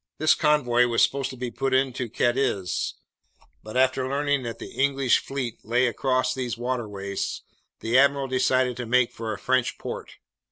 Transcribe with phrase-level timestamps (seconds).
[0.17, 2.95] "This convoy was supposed to put into Cadiz,
[3.61, 7.43] but after learning that the English fleet lay across those waterways,
[7.81, 10.13] the admiral decided to make for a French port.